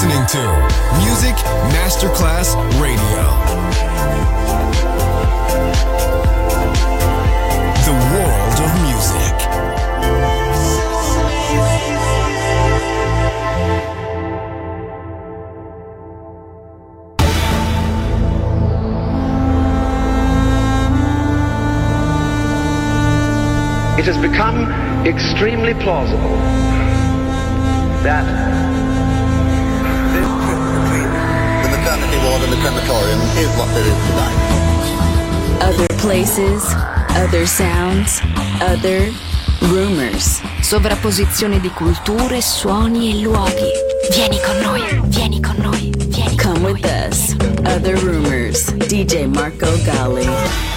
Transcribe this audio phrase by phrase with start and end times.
[0.00, 0.38] listening to
[0.98, 1.34] Music
[1.74, 3.24] Masterclass Radio.
[7.82, 9.34] The world of music.
[23.98, 24.70] It has become
[25.04, 26.36] extremely plausible
[28.04, 28.57] that
[32.38, 33.98] world in the crematorium is what there is.
[35.60, 36.62] Other places,
[37.16, 38.20] other sounds,
[38.60, 39.10] other
[39.62, 40.40] rumors.
[40.60, 43.70] Sovrapposizione di culture, suoni e luoghi.
[44.12, 47.08] Vieni con noi, vieni con noi, vieni Come con with noi.
[47.08, 47.34] us.
[47.64, 48.72] Other rumors.
[48.86, 50.67] DJ Marco Gally.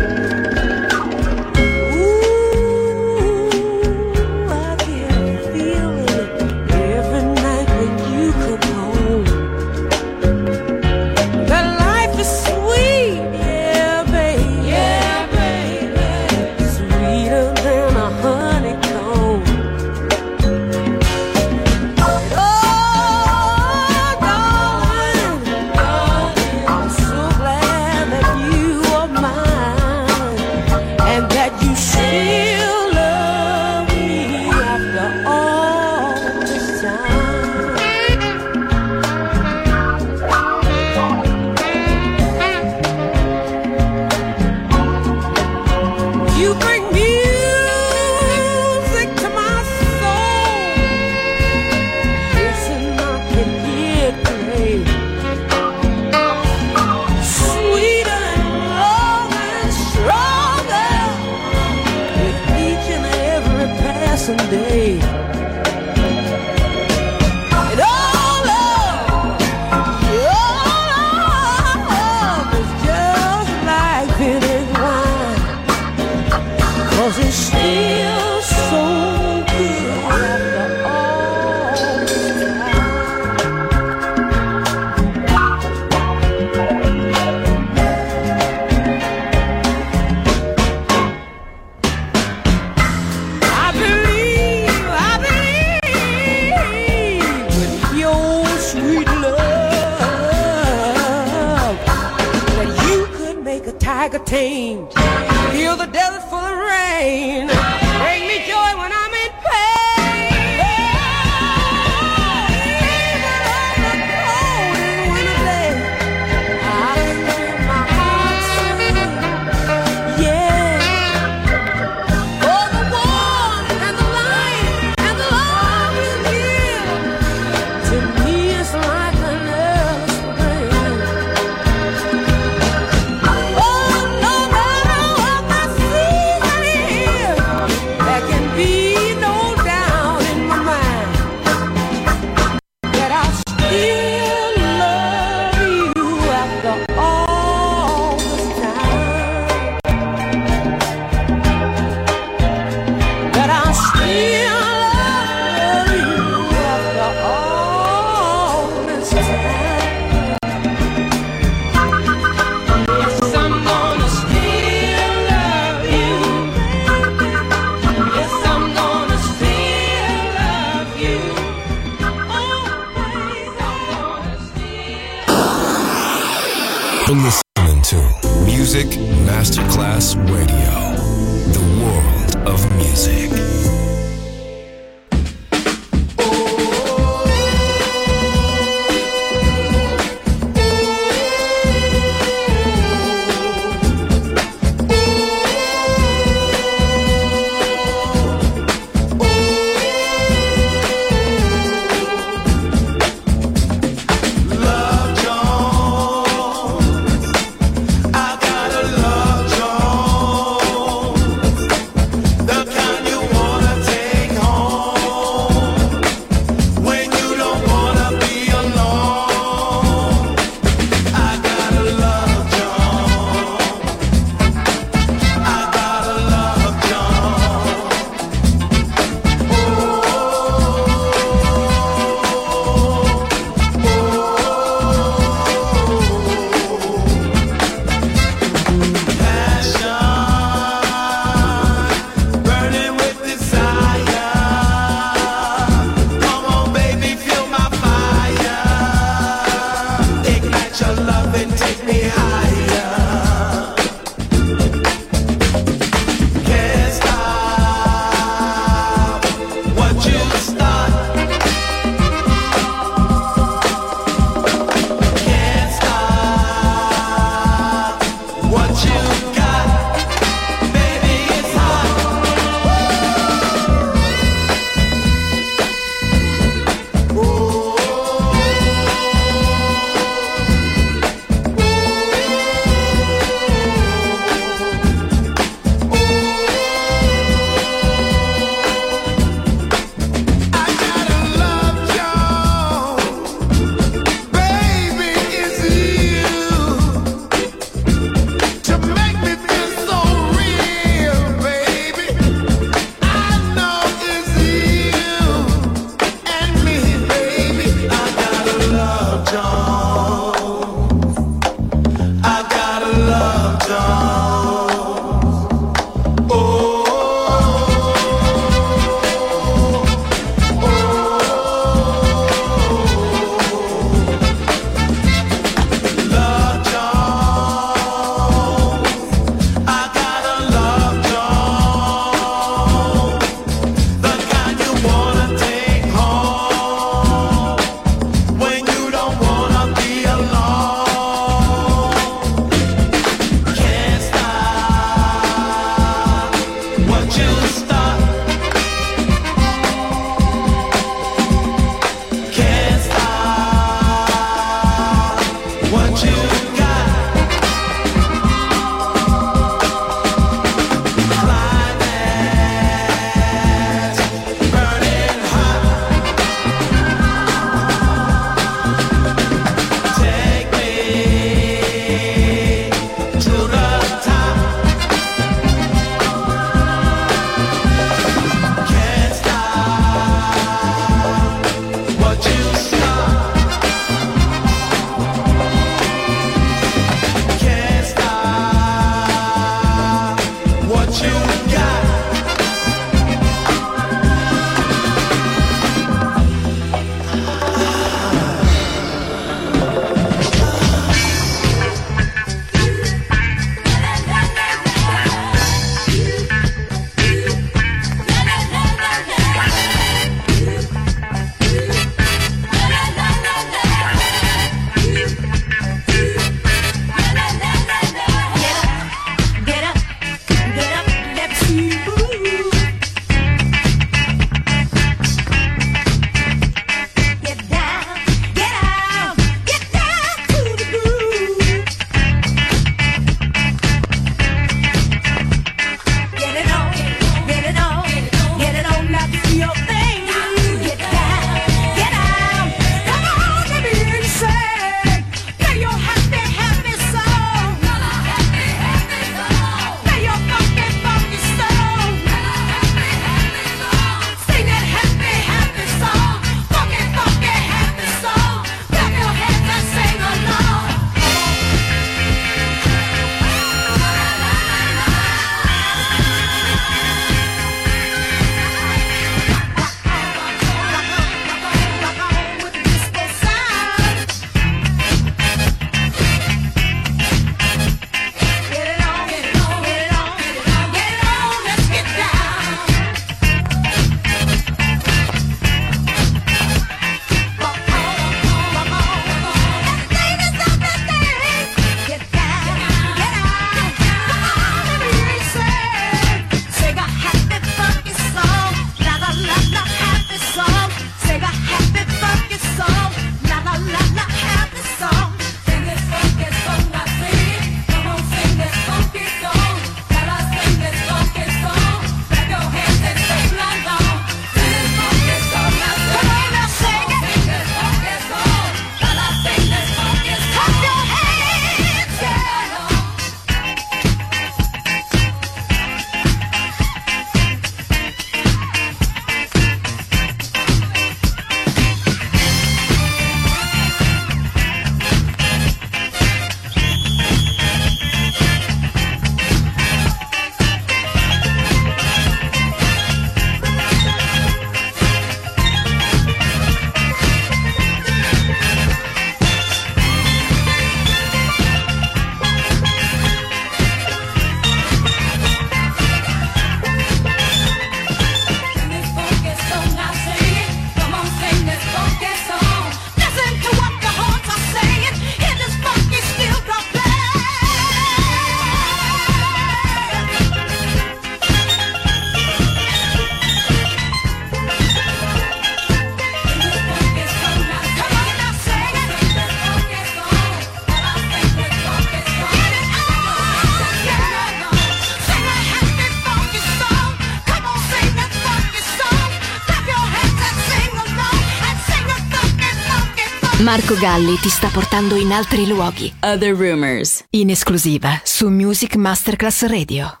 [593.46, 595.94] Marco Galli ti sta portando in altri luoghi.
[596.00, 597.04] Other Rumors.
[597.10, 600.00] In esclusiva su Music Masterclass Radio.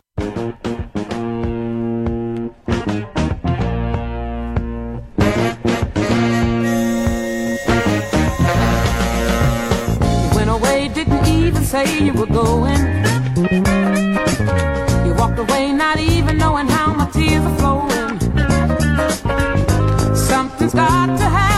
[10.34, 13.04] Went away, didn't even say you were going.
[15.04, 18.18] You walked away not even knowing how my tears are flowing.
[20.16, 21.55] Something's got to happen.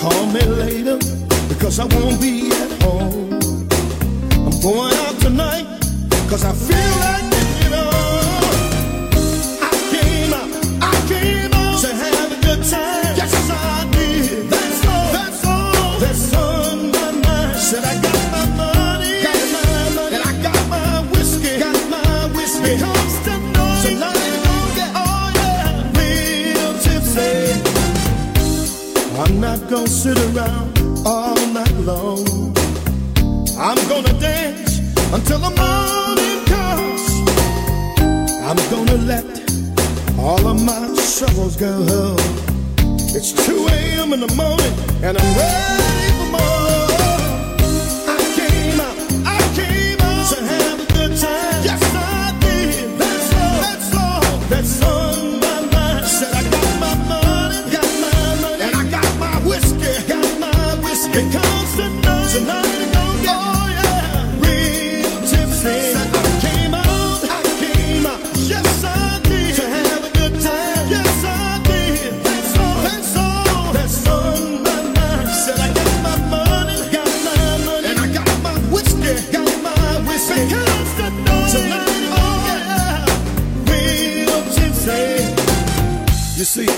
[0.00, 0.98] Call me later
[1.48, 3.32] because I won't be at home.
[4.46, 5.66] I'm going out tonight
[6.10, 7.35] because I feel like.
[29.66, 32.24] not gonna sit around all night long.
[33.58, 34.78] I'm gonna dance
[35.12, 37.02] until the morning comes.
[38.42, 39.24] I'm gonna let
[40.18, 40.86] all of my
[41.18, 42.14] troubles go.
[43.16, 44.12] It's 2 a.m.
[44.12, 45.85] in the morning and I'm ready.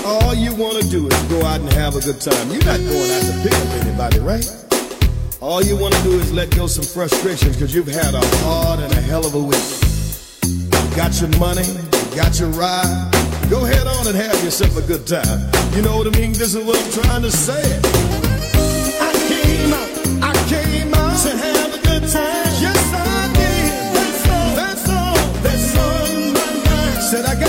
[0.09, 2.49] all you want to do is go out and have a good time.
[2.49, 4.47] You're not going out to pick up anybody, right?
[5.39, 8.79] All you want to do is let go some frustrations because you've had a hard
[8.79, 9.69] and a hell of a week.
[10.49, 13.11] You got your money, you got your ride.
[13.49, 15.39] Go head on and have yourself a good time.
[15.75, 16.33] You know what I mean?
[16.33, 17.63] This is what I'm trying to say.
[18.99, 19.89] I came out,
[20.25, 22.49] I came out to have a good time.
[22.65, 23.95] Yes, I did.
[23.95, 27.01] That's all, that's all, that's all.
[27.01, 27.48] Said I got.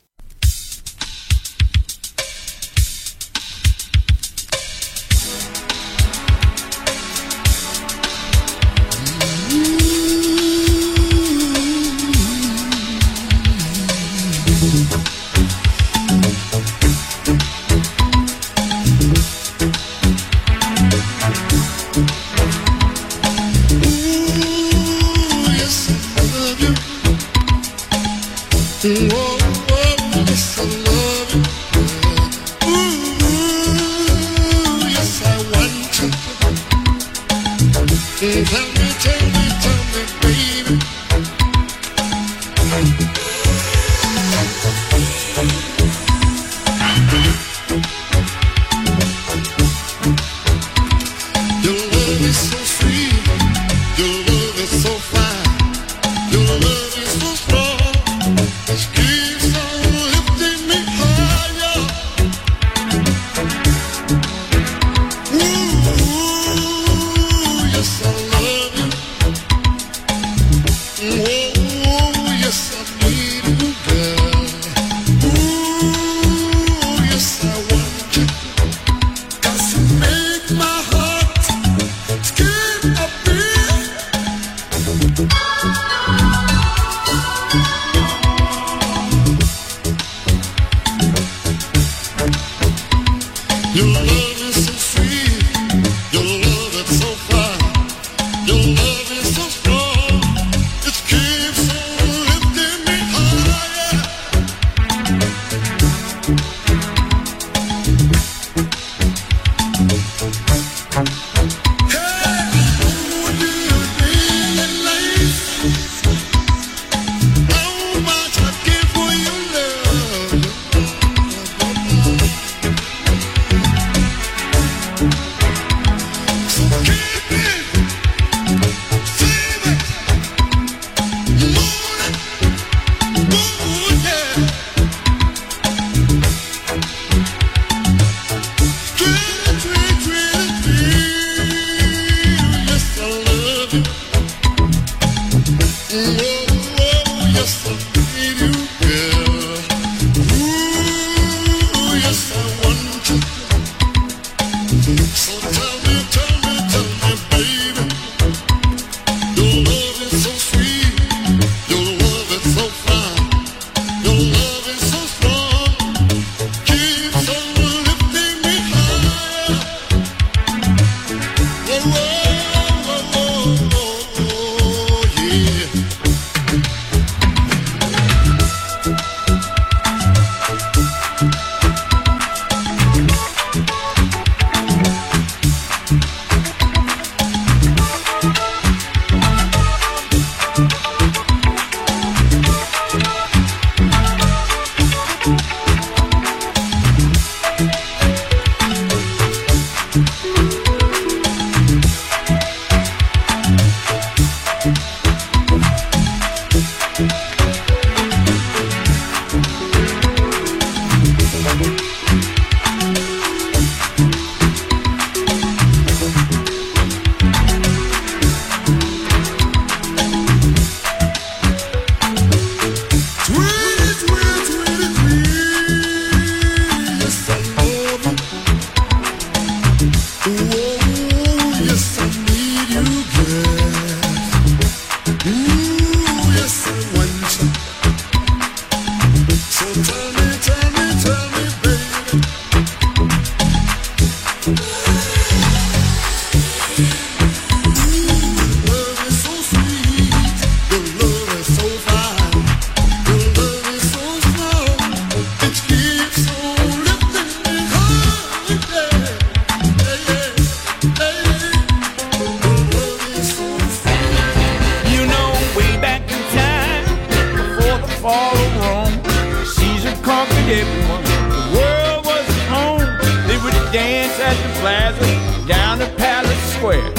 [274.71, 276.89] Plaza, down the palace square,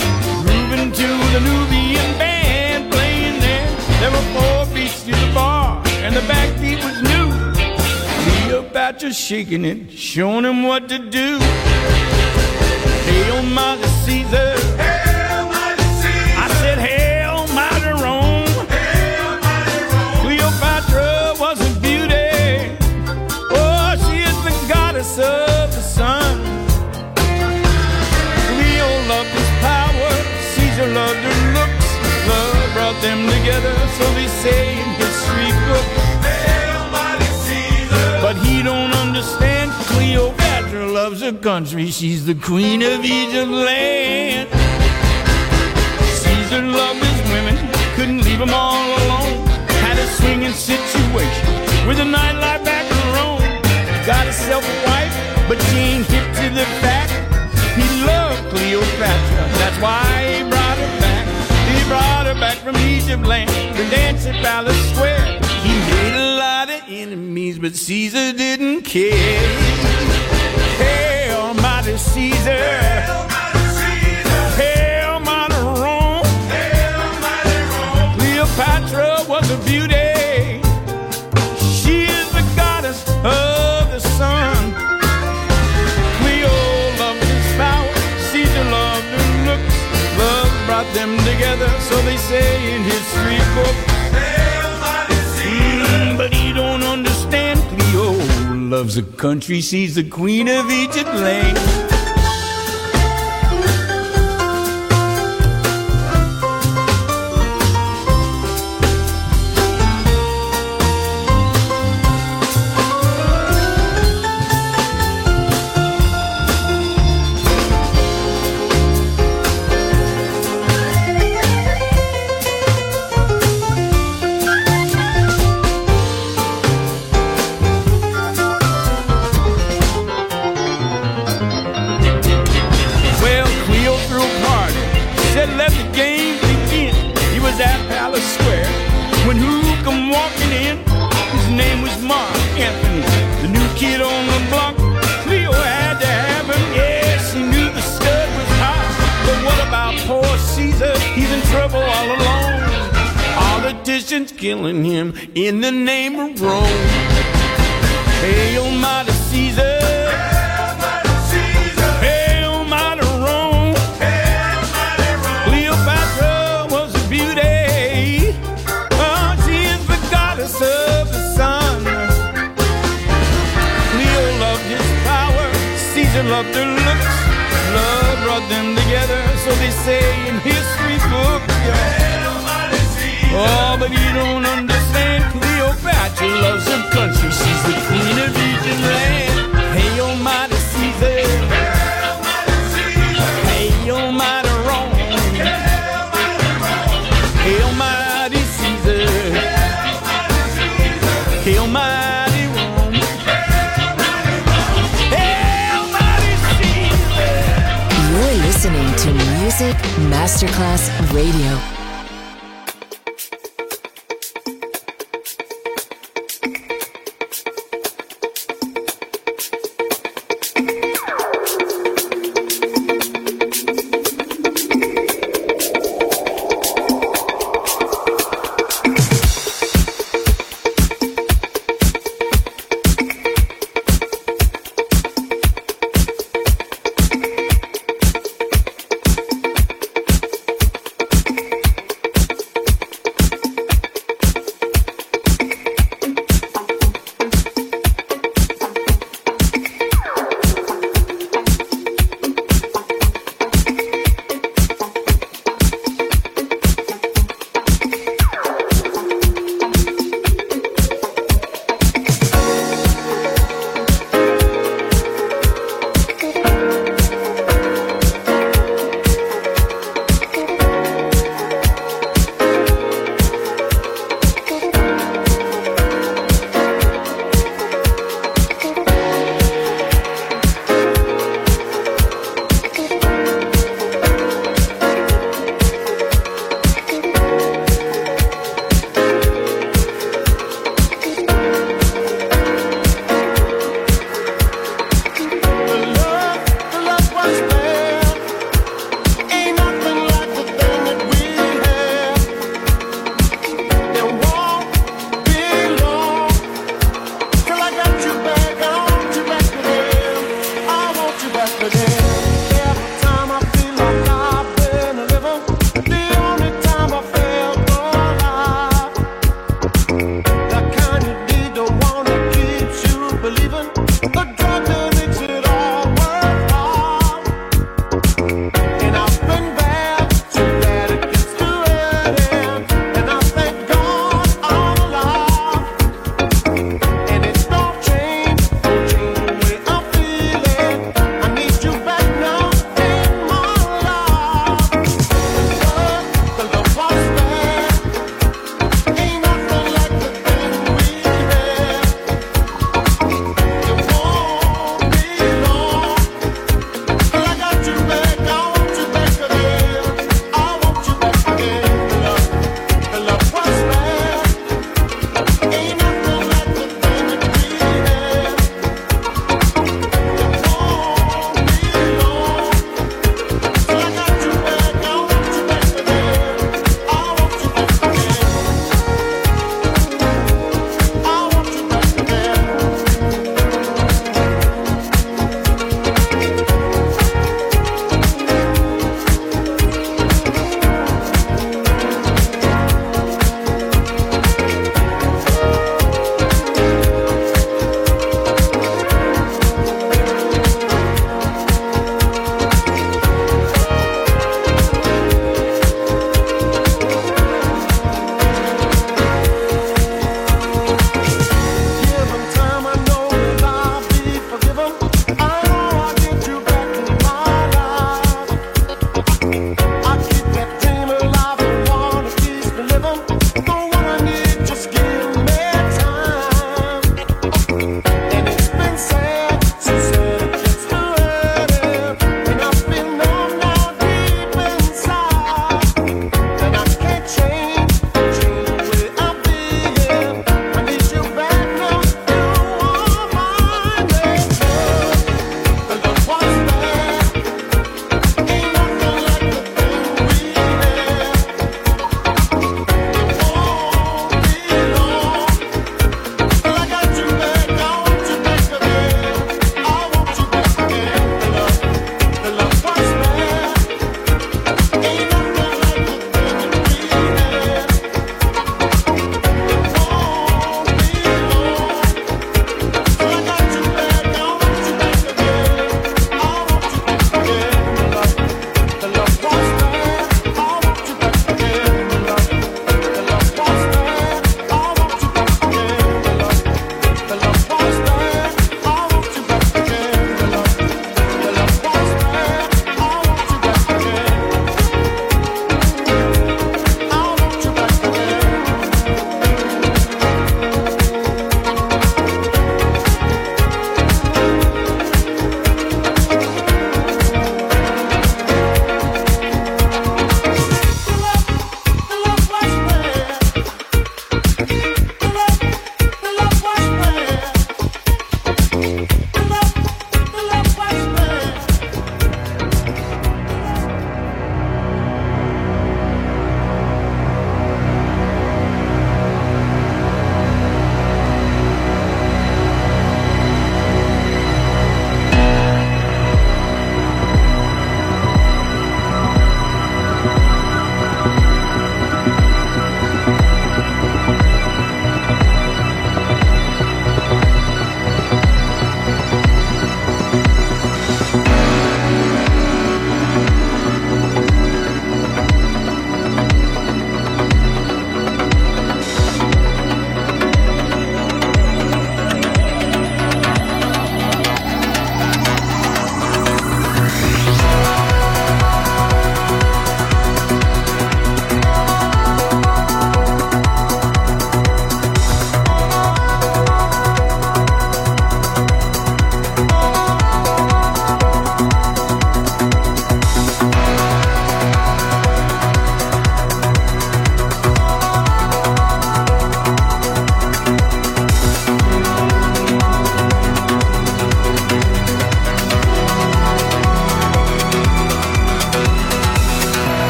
[0.51, 3.69] moving to the Nubian band playing there.
[4.01, 7.29] There were four beats to the bar, and the backbeat was new.
[8.25, 11.39] Cleopatra shaking it, showing him what to do.
[13.07, 14.55] Hail, Mother Caesar.
[14.79, 15.02] I
[33.43, 35.99] together, so they say in history books.
[38.23, 39.73] But he don't understand.
[39.91, 41.91] Cleopatra loves her country.
[41.91, 44.49] She's the queen of Egypt land.
[46.23, 47.57] Caesar loved his women,
[47.97, 49.45] couldn't leave them all alone.
[49.87, 51.47] Had a swinging situation
[51.89, 53.43] with a nightlife back in Rome.
[54.07, 55.15] Got himself a wife,
[55.49, 57.11] but she ain't hip to the fact.
[57.75, 60.62] He loved Cleopatra, that's why he brought
[62.43, 65.39] back from Egypt land to dance at Palace Square.
[65.63, 69.39] He made a lot of enemies, but Caesar didn't care.
[70.83, 72.67] Hail, mighty Caesar.
[74.59, 76.27] Hail, mighty Rome.
[78.19, 80.12] Cleopatra was a beauty.
[91.81, 93.93] So they say in history books.
[95.43, 97.61] Mm, but he don't understand.
[97.79, 98.13] Cleo
[98.55, 99.61] loves a country.
[99.61, 101.92] She's the queen of Egypt land.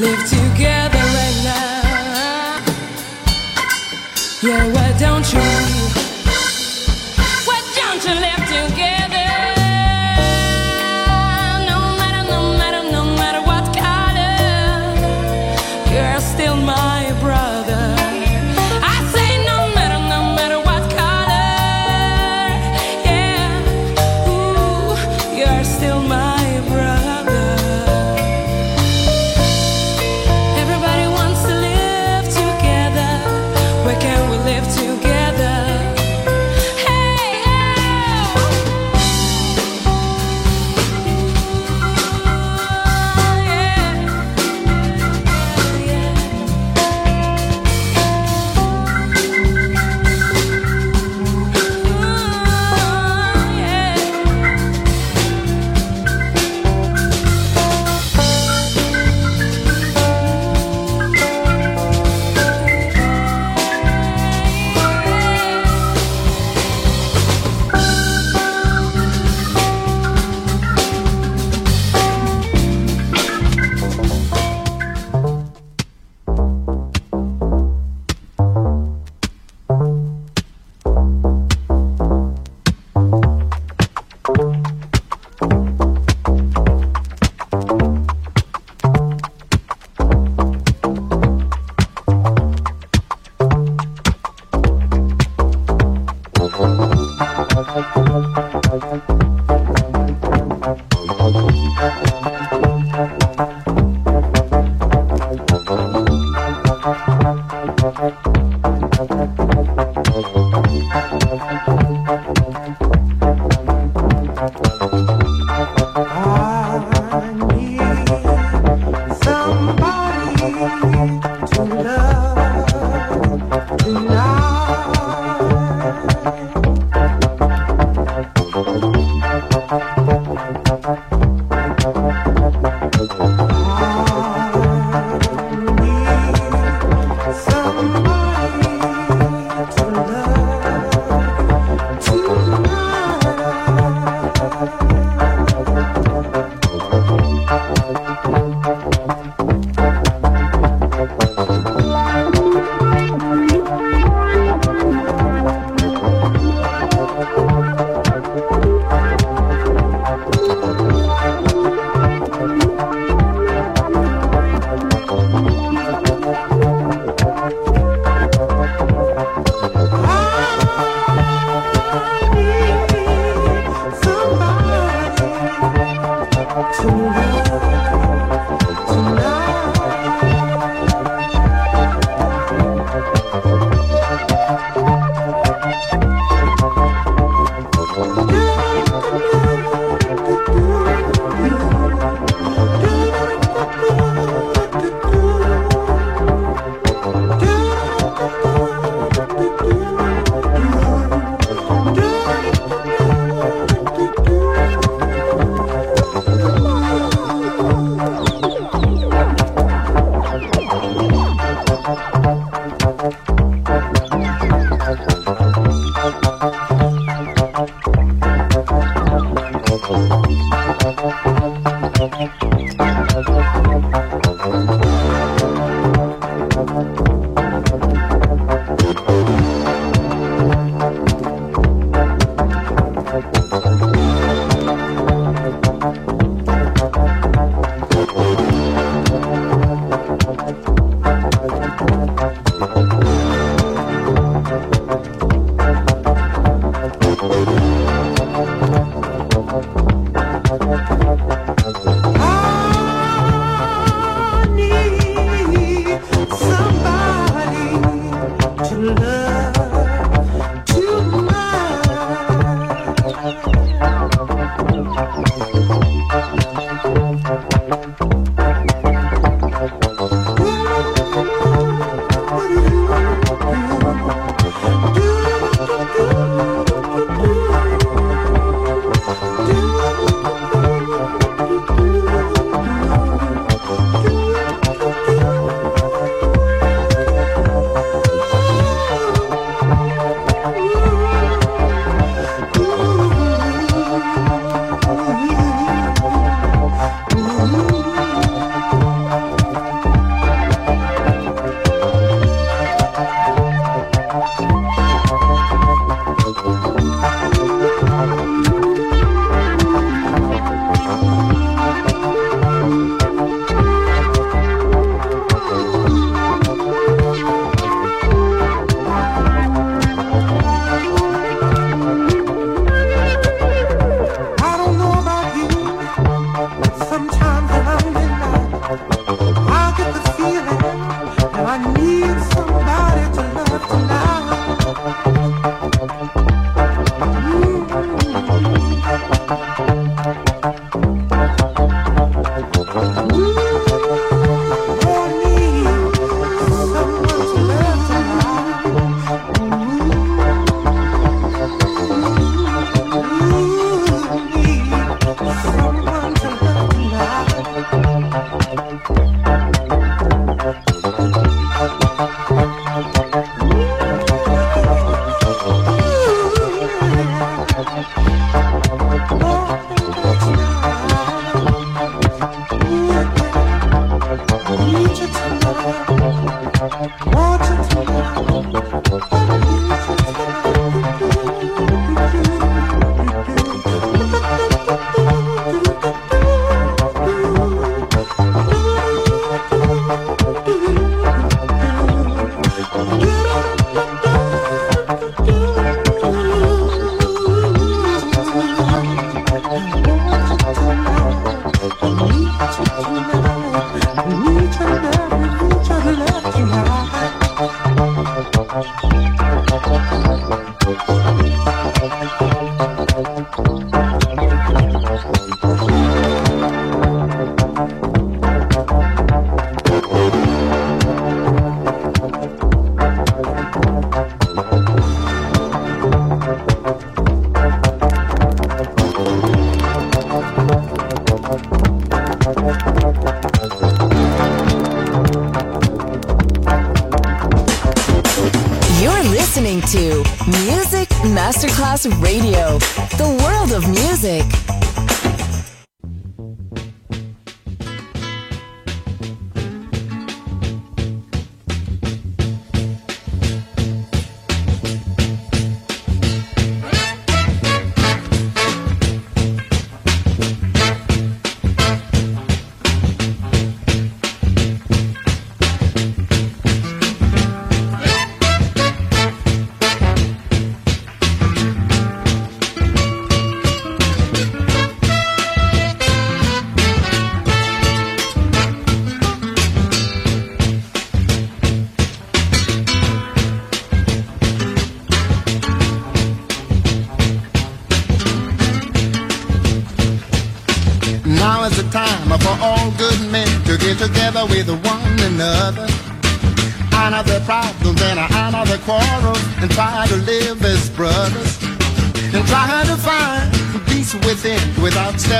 [0.00, 2.64] live together right now.
[4.42, 5.79] Yeah, why don't you?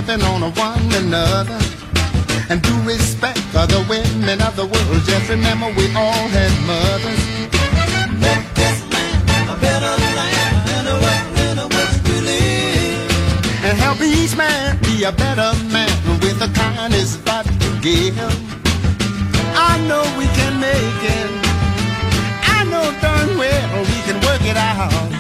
[0.01, 1.61] heaven on one another
[2.49, 5.01] and do respect other women of the world.
[5.05, 7.23] Just remember we all had mothers.
[8.25, 13.65] Make this land a better land and a world in which we live.
[13.67, 15.93] And help each man be a better man
[16.23, 18.17] with the kindness that to give.
[19.69, 21.31] I know we can make it.
[22.57, 25.20] I know darn well we can work it out.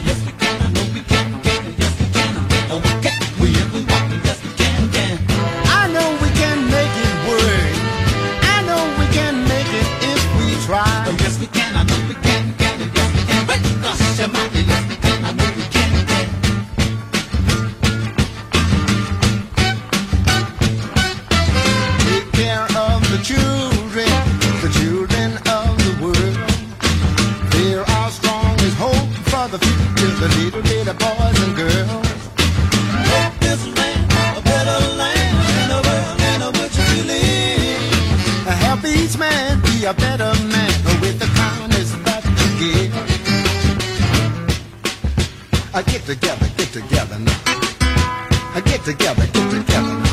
[46.72, 48.60] Get together now.
[48.64, 50.09] Get together, get together now.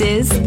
[0.00, 0.37] Is